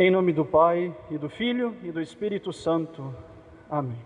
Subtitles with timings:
[0.00, 3.12] Em nome do Pai, e do Filho, e do Espírito Santo.
[3.68, 3.98] Amém.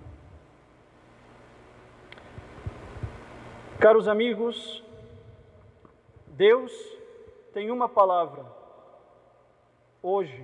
[3.78, 4.82] Caros amigos,
[6.28, 6.72] Deus
[7.52, 8.46] tem uma palavra,
[10.02, 10.42] hoje.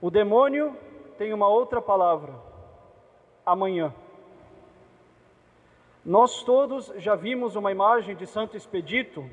[0.00, 0.74] O demônio
[1.18, 2.32] tem uma outra palavra,
[3.44, 3.92] amanhã.
[6.02, 9.28] Nós todos já vimos uma imagem de Santo Expedito,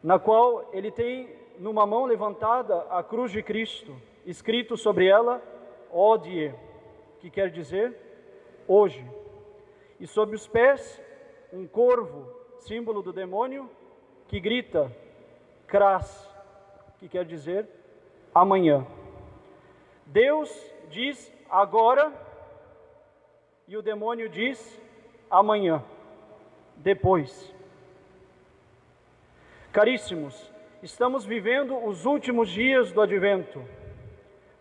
[0.00, 3.94] na qual ele tem numa mão levantada a cruz de Cristo,
[4.24, 5.42] escrito sobre ela
[5.90, 6.54] Odie,
[7.20, 7.96] que quer dizer
[8.66, 9.04] hoje.
[9.98, 11.02] E sob os pés
[11.52, 13.68] um corvo, símbolo do demônio,
[14.28, 14.94] que grita
[15.66, 16.28] Cras,
[16.98, 17.68] que quer dizer
[18.34, 18.86] amanhã.
[20.06, 20.50] Deus
[20.88, 22.12] diz agora
[23.66, 24.80] e o demônio diz
[25.30, 25.84] amanhã,
[26.76, 27.54] depois.
[29.72, 33.64] Caríssimos, Estamos vivendo os últimos dias do advento.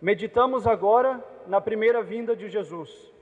[0.01, 3.13] Meditamos agora na primeira vinda de Jesus.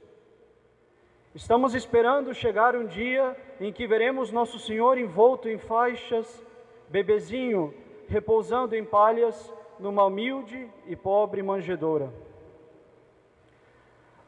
[1.33, 6.41] Estamos esperando chegar um dia em que veremos Nosso Senhor envolto em faixas,
[6.87, 7.73] bebezinho
[8.07, 12.13] repousando em palhas numa humilde e pobre manjedoura.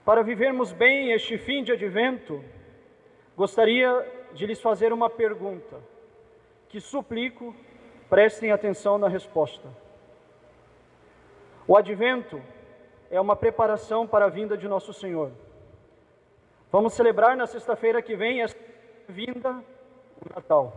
[0.03, 2.43] Para vivermos bem este fim de advento,
[3.33, 5.81] gostaria de lhes fazer uma pergunta
[6.67, 7.55] que suplico
[8.09, 9.67] Prestem atenção na resposta.
[11.67, 12.41] O advento
[13.11, 15.31] é uma preparação para a vinda de nosso Senhor.
[16.71, 18.59] Vamos celebrar na sexta-feira que vem esta
[19.09, 19.61] vinda,
[20.21, 20.73] o Natal.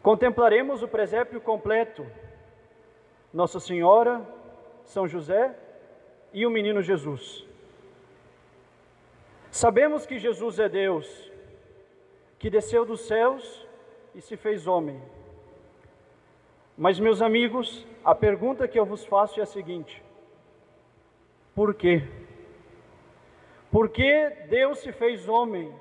[0.00, 2.06] Contemplaremos o presépio completo,
[3.34, 4.24] Nossa Senhora,
[4.84, 5.56] São José
[6.32, 7.44] e o menino Jesus.
[9.50, 11.32] Sabemos que Jesus é Deus,
[12.38, 13.66] que desceu dos céus
[14.14, 15.02] e se fez homem
[16.76, 20.02] mas, meus amigos, a pergunta que eu vos faço é a seguinte:
[21.54, 22.02] por quê?
[23.70, 25.74] Por que Deus se fez homem?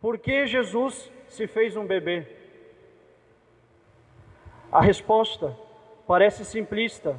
[0.00, 2.26] Por que Jesus se fez um bebê?
[4.72, 5.56] A resposta
[6.06, 7.18] parece simplista,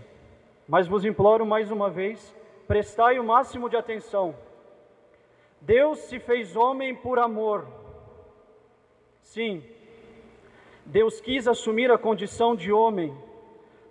[0.68, 2.36] mas vos imploro mais uma vez,
[2.68, 4.36] prestai o máximo de atenção.
[5.62, 7.68] Deus se fez homem por amor.
[9.22, 9.64] Sim,
[10.86, 13.16] Deus quis assumir a condição de homem,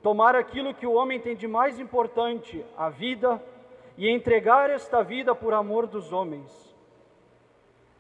[0.02, 3.42] tomar aquilo que o homem tem de mais importante, a vida,
[3.96, 6.74] e entregar esta vida por amor dos homens.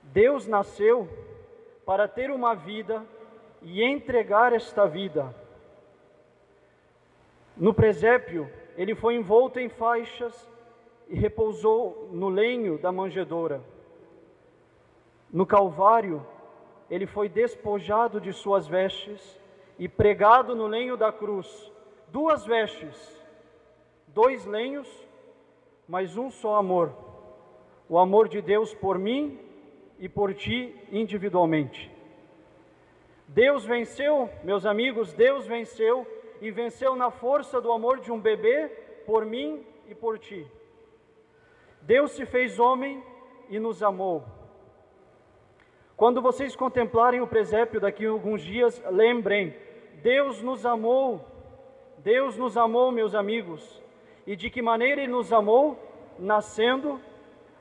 [0.02, 1.08] Deus nasceu
[1.84, 3.04] para ter uma vida
[3.62, 5.34] e entregar esta vida.
[7.56, 10.48] No presépio, ele foi envolto em faixas
[11.08, 13.62] e repousou no lenho da manjedoura.
[15.32, 16.24] No Calvário,
[16.90, 19.40] ele foi despojado de suas vestes
[19.78, 21.72] e pregado no lenho da cruz.
[22.08, 22.96] Duas vestes,
[24.08, 24.88] dois lenhos,
[25.88, 26.92] mas um só amor.
[27.88, 29.38] O amor de Deus por mim
[29.98, 31.90] e por ti individualmente.
[33.26, 36.06] Deus venceu, meus amigos, Deus venceu
[36.40, 38.68] e venceu na força do amor de um bebê
[39.06, 40.46] por mim e por ti.
[41.82, 43.02] Deus se fez homem
[43.48, 44.24] e nos amou.
[45.96, 49.54] Quando vocês contemplarem o presépio daqui a alguns dias, lembrem:
[50.02, 51.24] Deus nos amou,
[51.98, 53.82] Deus nos amou, meus amigos.
[54.26, 55.78] E de que maneira Ele nos amou?
[56.18, 57.00] Nascendo,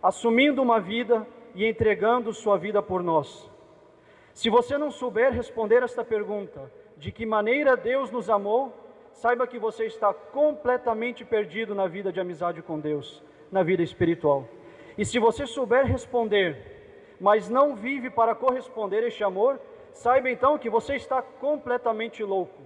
[0.02, 3.50] assumindo uma vida e entregando sua vida por nós.
[4.34, 8.74] Se você não souber responder esta pergunta, de que maneira Deus nos amou,
[9.12, 13.22] saiba que você está completamente perdido na vida de amizade com Deus,
[13.52, 14.48] na vida espiritual.
[14.98, 16.73] E se você souber responder,
[17.24, 19.58] mas não vive para corresponder a este amor,
[19.94, 22.62] saiba então que você está completamente louco.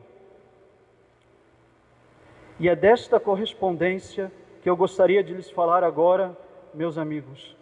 [2.59, 4.31] E é desta correspondência
[4.63, 6.35] que eu gostaria de lhes falar agora,
[6.73, 7.55] meus amigos.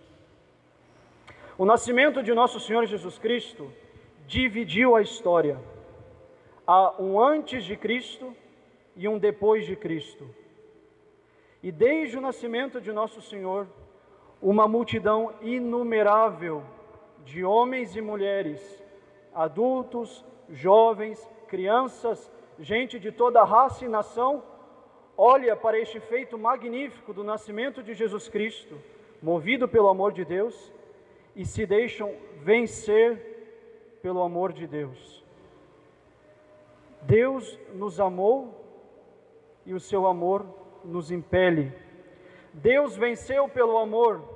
[1.57, 3.69] O nascimento de nosso Senhor Jesus Cristo
[4.25, 5.59] dividiu a história.
[6.65, 8.33] Há um antes de Cristo
[8.95, 10.25] e um depois de Cristo.
[11.61, 13.67] E desde o nascimento de nosso Senhor,
[14.41, 16.63] uma multidão inumerável
[17.25, 18.83] de homens e mulheres,
[19.33, 24.43] adultos, jovens, crianças, gente de toda raça e nação,
[25.17, 28.79] olha para este feito magnífico do nascimento de Jesus Cristo,
[29.21, 30.71] movido pelo amor de Deus,
[31.35, 35.23] e se deixam vencer pelo amor de Deus.
[37.01, 38.63] Deus nos amou
[39.65, 40.45] e o seu amor
[40.83, 41.73] nos impele.
[42.53, 44.34] Deus venceu pelo amor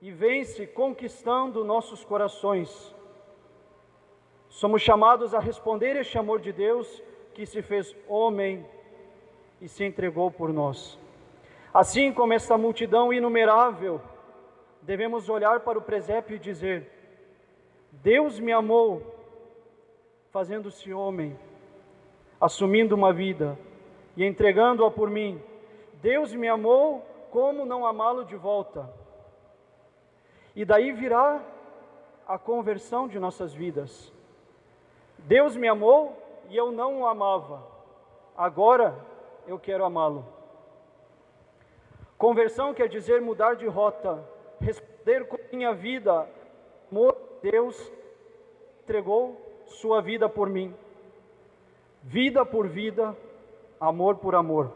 [0.00, 2.94] e vence conquistando nossos corações.
[4.48, 7.02] Somos chamados a responder este amor de Deus
[7.34, 8.66] que se fez homem
[9.60, 10.98] e se entregou por nós.
[11.72, 14.00] Assim como esta multidão inumerável,
[14.82, 16.90] devemos olhar para o presépio e dizer:
[17.92, 19.02] Deus me amou,
[20.30, 21.38] fazendo-se homem,
[22.40, 23.58] assumindo uma vida
[24.16, 25.40] e entregando-a por mim.
[26.02, 28.92] Deus me amou, como não amá-lo de volta?
[30.60, 31.42] E daí virá
[32.28, 34.12] a conversão de nossas vidas.
[35.20, 36.14] Deus me amou
[36.50, 37.66] e eu não o amava.
[38.36, 38.94] Agora
[39.46, 40.22] eu quero amá-lo.
[42.18, 44.22] Conversão quer dizer mudar de rota,
[44.60, 46.28] responder com minha vida.
[46.92, 47.90] Amor, Deus
[48.82, 50.74] entregou sua vida por mim.
[52.02, 53.16] Vida por vida,
[53.80, 54.70] amor por amor.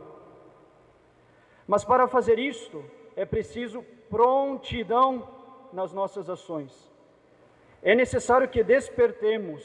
[1.66, 2.82] Mas para fazer isto,
[3.14, 5.43] é preciso prontidão
[5.74, 6.72] nas nossas ações.
[7.82, 9.62] É necessário que despertemos,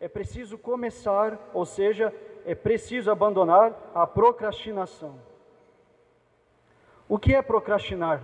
[0.00, 2.12] é preciso começar, ou seja,
[2.44, 5.18] é preciso abandonar a procrastinação.
[7.08, 8.20] O que é procrastinar?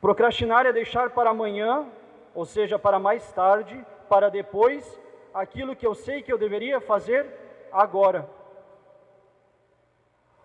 [0.00, 1.86] Procrastinar é deixar para amanhã,
[2.34, 5.00] ou seja, para mais tarde, para depois,
[5.34, 7.26] aquilo que eu sei que eu deveria fazer
[7.72, 8.28] agora.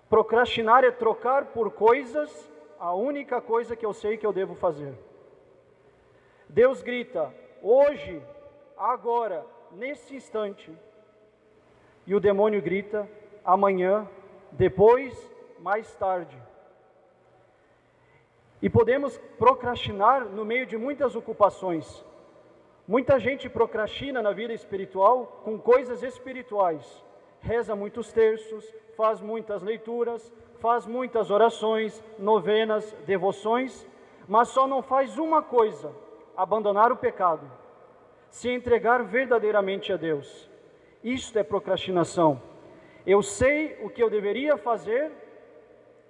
[0.10, 4.94] Procrastinar é trocar por coisas a única coisa que eu sei que eu devo fazer.
[6.52, 8.22] Deus grita: hoje,
[8.78, 10.72] agora, nesse instante.
[12.06, 13.10] E o demônio grita:
[13.44, 14.08] amanhã,
[14.52, 15.14] depois,
[15.60, 16.38] mais tarde.
[18.62, 22.06] E podemos procrastinar no meio de muitas ocupações.
[22.86, 27.04] Muita gente procrastina na vida espiritual com coisas espirituais.
[27.40, 33.88] Reza muitos terços, faz muitas leituras, faz muitas orações, novenas, devoções,
[34.28, 35.92] mas só não faz uma coisa:
[36.42, 37.50] abandonar o pecado,
[38.28, 40.50] se entregar verdadeiramente a Deus.
[41.04, 42.42] Isto é procrastinação.
[43.06, 45.12] Eu sei o que eu deveria fazer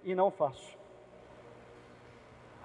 [0.03, 0.79] e não faço.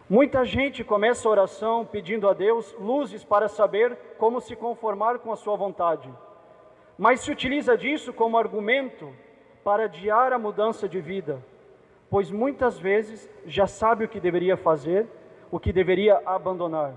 [0.08, 5.32] Muita gente começa a oração pedindo a Deus luzes para saber como se conformar com
[5.32, 6.08] a sua vontade,
[6.96, 9.12] mas se utiliza disso como argumento
[9.64, 11.44] para adiar a mudança de vida,
[12.08, 15.08] pois muitas vezes já sabe o que deveria fazer,
[15.50, 16.94] o que deveria abandonar.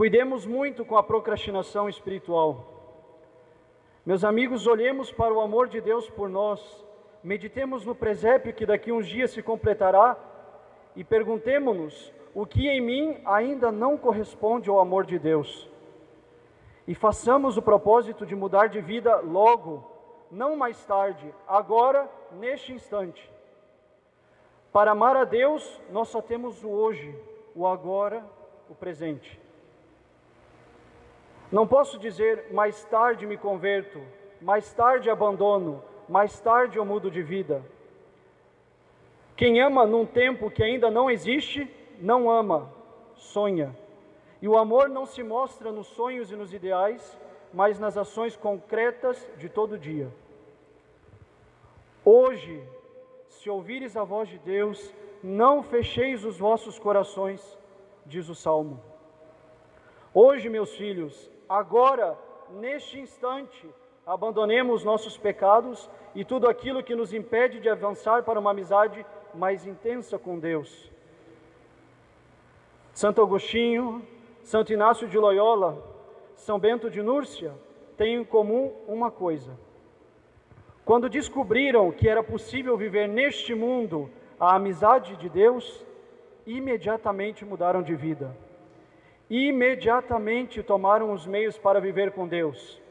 [0.00, 2.64] Cuidemos muito com a procrastinação espiritual.
[4.06, 6.86] Meus amigos, olhemos para o amor de Deus por nós,
[7.22, 10.16] meditemos no presépio que daqui uns dias se completará
[10.96, 15.68] e perguntemo-nos o que em mim ainda não corresponde ao amor de Deus.
[16.88, 19.84] E façamos o propósito de mudar de vida logo,
[20.30, 23.30] não mais tarde, agora, neste instante.
[24.72, 27.14] Para amar a Deus, nós só temos o hoje,
[27.54, 28.24] o agora,
[28.66, 29.38] o presente.
[31.50, 34.00] Não posso dizer mais tarde me converto,
[34.40, 37.64] mais tarde abandono, mais tarde eu mudo de vida.
[39.36, 41.68] Quem ama num tempo que ainda não existe,
[41.98, 42.72] não ama,
[43.14, 43.76] sonha.
[44.40, 47.18] E o amor não se mostra nos sonhos e nos ideais,
[47.52, 50.08] mas nas ações concretas de todo dia.
[52.04, 52.62] Hoje,
[53.28, 57.58] se ouvires a voz de Deus, não fecheis os vossos corações,
[58.06, 58.80] diz o Salmo.
[60.14, 62.16] Hoje, meus filhos, agora,
[62.48, 63.68] neste instante,
[64.06, 69.04] abandonemos nossos pecados e tudo aquilo que nos impede de avançar para uma amizade
[69.34, 70.88] mais intensa com Deus.
[72.94, 74.06] Santo Agostinho,
[74.44, 75.84] Santo Inácio de Loyola,
[76.36, 77.52] São Bento de Núrcia
[77.96, 79.58] têm em comum uma coisa.
[80.84, 85.84] Quando descobriram que era possível viver neste mundo a amizade de Deus,
[86.46, 88.34] imediatamente mudaram de vida
[89.30, 92.82] imediatamente tomaram os meios para viver com Deus.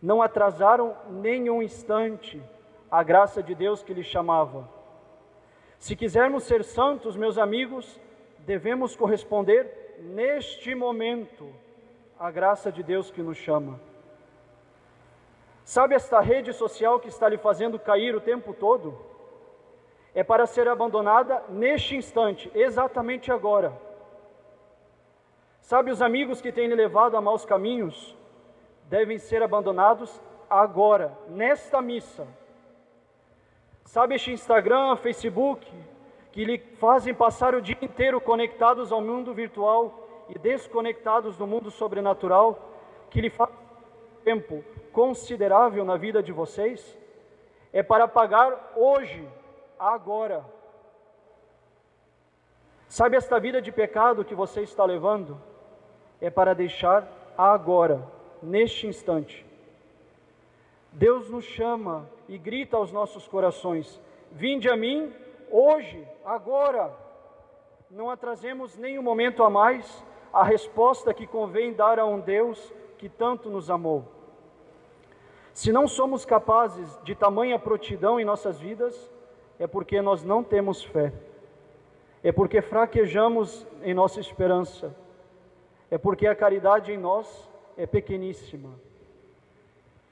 [0.00, 2.40] Não atrasaram nem um instante
[2.88, 4.68] a graça de Deus que lhes chamava.
[5.76, 8.00] Se quisermos ser santos, meus amigos,
[8.38, 11.52] devemos corresponder neste momento
[12.18, 13.80] à graça de Deus que nos chama.
[15.64, 18.96] Sabe esta rede social que está lhe fazendo cair o tempo todo?
[20.14, 23.72] É para ser abandonada neste instante, exatamente agora.
[25.64, 28.14] Sabe, os amigos que têm levado a maus caminhos
[28.84, 32.28] devem ser abandonados agora, nesta missa.
[33.82, 35.66] Sabe, este Instagram, Facebook,
[36.32, 41.70] que lhe fazem passar o dia inteiro conectados ao mundo virtual e desconectados do mundo
[41.70, 42.58] sobrenatural,
[43.08, 43.50] que lhe faz
[44.22, 46.98] tempo considerável na vida de vocês,
[47.72, 49.26] é para pagar hoje,
[49.78, 50.44] agora.
[52.86, 55.53] Sabe esta vida de pecado que você está levando?
[56.24, 58.02] É para deixar agora,
[58.42, 59.44] neste instante.
[60.90, 64.00] Deus nos chama e grita aos nossos corações:
[64.32, 65.12] Vinde a mim,
[65.50, 66.90] hoje, agora.
[67.90, 70.02] Não atrasemos nem um momento a mais
[70.32, 74.04] a resposta que convém dar a um Deus que tanto nos amou.
[75.52, 79.12] Se não somos capazes de tamanha prontidão em nossas vidas,
[79.58, 81.12] é porque nós não temos fé,
[82.22, 85.03] é porque fraquejamos em nossa esperança,
[85.90, 88.70] é porque a caridade em nós é pequeníssima.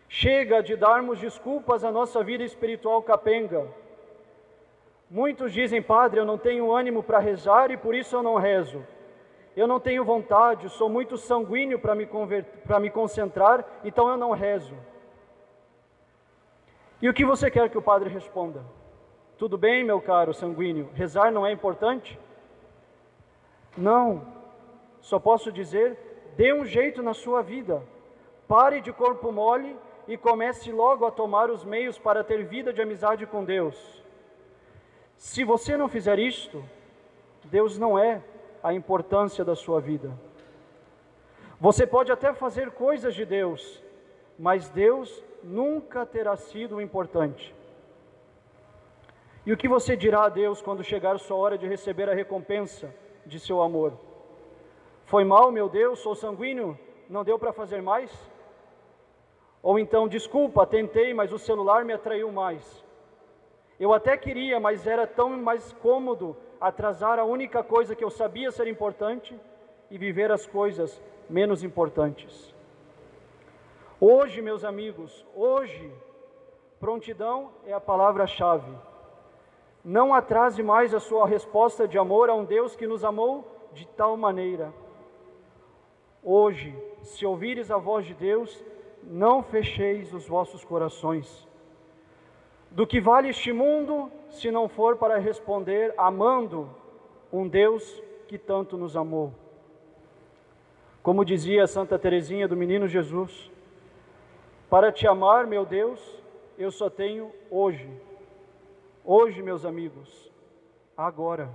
[0.09, 3.67] Chega de darmos desculpas à nossa vida espiritual capenga.
[5.11, 8.85] Muitos dizem, Padre, eu não tenho ânimo para rezar e por isso eu não rezo.
[9.55, 12.09] Eu não tenho vontade, sou muito sanguíneo para me,
[12.81, 14.75] me concentrar, então eu não rezo.
[17.01, 18.65] E o que você quer que o padre responda?
[19.37, 22.19] Tudo bem, meu caro sanguíneo, rezar não é importante?
[23.77, 24.27] Não,
[25.03, 25.99] só posso dizer:
[26.37, 27.83] dê um jeito na sua vida,
[28.49, 29.77] pare de corpo mole
[30.09, 34.03] e comece logo a tomar os meios para ter vida de amizade com Deus.
[35.17, 36.65] Se você não fizer isto,
[37.45, 38.23] Deus não é
[38.63, 40.11] a importância da sua vida.
[41.61, 43.83] Você pode até fazer coisas de Deus,
[44.39, 47.55] mas Deus nunca terá sido importante.
[49.45, 52.93] E o que você dirá a Deus quando chegar sua hora de receber a recompensa
[53.27, 53.93] de seu amor?
[55.13, 58.11] Foi mal, meu Deus, sou sanguíneo, não deu para fazer mais?
[59.63, 62.83] Ou então, desculpa, tentei, mas o celular me atraiu mais.
[63.79, 68.51] Eu até queria, mas era tão mais cômodo atrasar a única coisa que eu sabia
[68.51, 69.39] ser importante
[69.91, 72.55] e viver as coisas menos importantes.
[74.01, 75.93] Hoje, meus amigos, hoje,
[76.81, 78.73] prontidão é a palavra-chave.
[79.85, 83.87] Não atrase mais a sua resposta de amor a um Deus que nos amou de
[83.89, 84.73] tal maneira.
[86.23, 88.65] Hoje, se ouvires a voz de Deus,
[89.03, 91.49] não fecheis os vossos corações
[92.75, 96.71] do que vale este mundo se não for para responder amando
[97.33, 99.33] um Deus que tanto nos amou?
[101.03, 103.51] Como dizia Santa Teresinha do Menino Jesus,
[104.71, 106.23] para te amar, meu Deus,
[106.57, 107.91] eu só tenho hoje.
[109.05, 110.31] Hoje, meus amigos,
[110.97, 111.51] agora.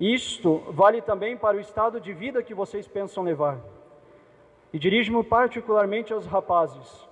[0.00, 3.60] Isto vale também para o estado de vida que vocês pensam levar.
[4.72, 7.06] E dirijo-me particularmente aos rapazes.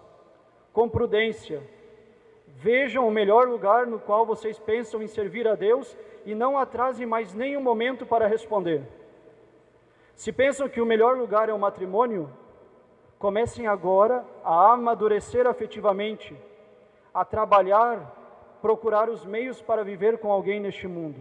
[0.73, 1.63] Com prudência,
[2.61, 7.07] Vejam o melhor lugar no qual vocês pensam em servir a Deus e não atrasem
[7.07, 8.83] mais nenhum momento para responder.
[10.17, 12.29] Se pensam que o melhor lugar é o matrimônio,
[13.17, 16.37] comecem agora a amadurecer afetivamente,
[17.15, 21.21] a trabalhar, procurar os meios para viver com alguém neste mundo.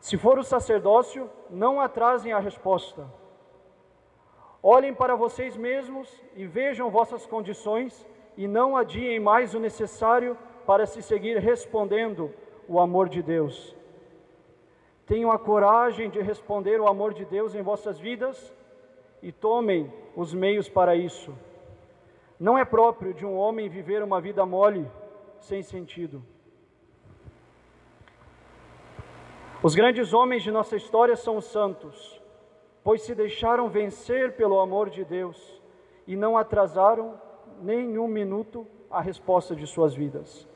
[0.00, 3.06] Se for o sacerdócio, não atrasem a resposta.
[4.62, 10.86] Olhem para vocês mesmos e vejam vossas condições e não adiem mais o necessário para
[10.86, 12.32] se seguir respondendo
[12.66, 13.76] o amor de Deus.
[15.06, 18.54] Tenham a coragem de responder o amor de Deus em vossas vidas
[19.22, 21.34] e tomem os meios para isso.
[22.38, 24.90] Não é próprio de um homem viver uma vida mole,
[25.40, 26.22] sem sentido.
[29.62, 32.18] Os grandes homens de nossa história são os santos,
[32.82, 35.60] pois se deixaram vencer pelo amor de Deus
[36.06, 37.20] e não atrasaram
[37.60, 40.48] nenhum minuto a resposta de suas vidas.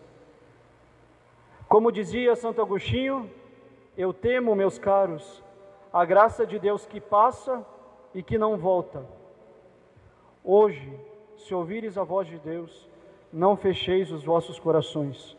[1.68, 3.30] Como dizia Santo Agostinho,
[3.94, 5.44] eu temo, meus caros,
[5.92, 7.62] a graça de Deus que passa
[8.14, 9.06] e que não volta.
[10.42, 10.98] Hoje,
[11.36, 12.88] se ouvires a voz de Deus,
[13.30, 15.36] não fecheis os vossos corações.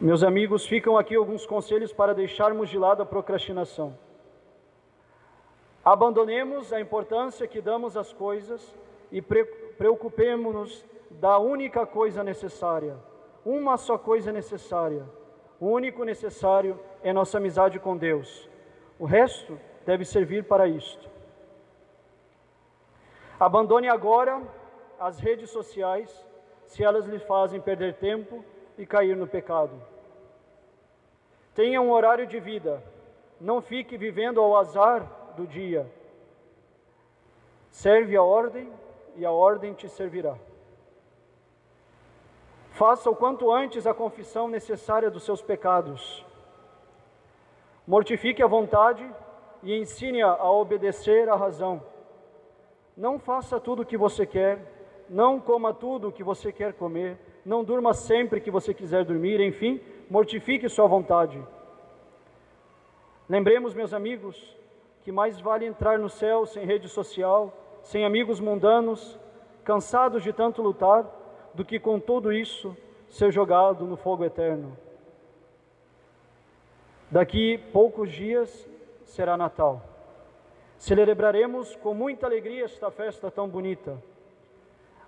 [0.00, 3.98] Meus amigos, ficam aqui alguns conselhos para deixarmos de lado a procrastinação.
[5.84, 8.74] Abandonemos a importância que damos às coisas
[9.12, 12.96] e preocupemos-nos da única coisa necessária,
[13.44, 15.04] uma só coisa necessária.
[15.60, 18.48] O único necessário é nossa amizade com Deus.
[18.98, 21.10] O resto deve servir para isto.
[23.38, 24.40] Abandone agora
[24.98, 26.26] as redes sociais,
[26.64, 28.42] se elas lhe fazem perder tempo
[28.80, 29.78] e cair no pecado.
[31.54, 32.82] Tenha um horário de vida,
[33.38, 35.06] não fique vivendo ao azar
[35.36, 35.86] do dia.
[37.70, 38.72] Serve a ordem
[39.16, 40.34] e a ordem te servirá.
[42.70, 46.24] Faça o quanto antes a confissão necessária dos seus pecados.
[47.86, 49.06] Mortifique a vontade
[49.62, 51.82] e ensine-a a obedecer à razão.
[52.96, 57.18] Não faça tudo o que você quer, não coma tudo o que você quer comer,
[57.44, 61.42] não durma sempre que você quiser dormir, enfim, mortifique sua vontade.
[63.28, 64.56] Lembremos, meus amigos,
[65.02, 69.18] que mais vale entrar no céu sem rede social sem amigos mundanos,
[69.64, 71.04] cansados de tanto lutar,
[71.54, 72.76] do que com tudo isso
[73.08, 74.76] ser jogado no fogo eterno.
[77.10, 78.68] Daqui poucos dias
[79.04, 79.82] será Natal.
[80.78, 84.00] Celebraremos com muita alegria esta festa tão bonita.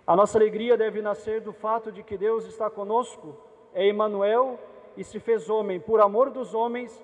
[0.06, 3.36] A nossa alegria deve nascer do fato de que Deus está conosco,
[3.72, 4.58] é Emmanuel
[4.96, 7.02] e se fez homem por amor dos homens,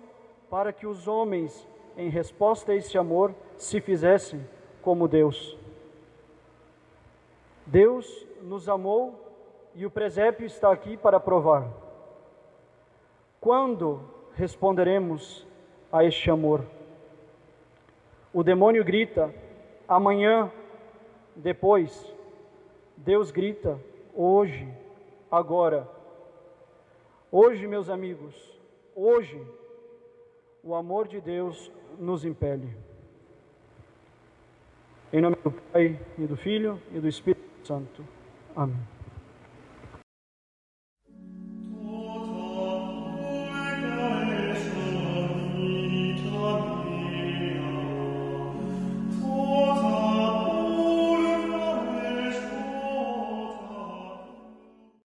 [0.51, 4.45] para que os homens, em resposta a esse amor, se fizessem
[4.83, 5.57] como Deus.
[7.67, 9.15] Deus nos amou
[9.75, 11.69] e o presépio está aqui para provar.
[13.41, 14.01] Quando
[14.35, 15.47] responderemos
[15.93, 16.65] a este amor?
[18.33, 19.33] O demônio grita,
[19.87, 20.51] amanhã,
[21.37, 22.18] depois.
[22.99, 23.79] Deus grita,
[24.15, 24.69] hoje,
[25.31, 25.89] agora.
[27.31, 28.35] Hoje, meus amigos,
[28.95, 29.41] hoje,
[30.63, 32.75] o amor de Deus nos impele.
[35.13, 38.05] Em nome do Pai, e do Filho e do Espírito Santo.
[38.55, 38.98] Amém.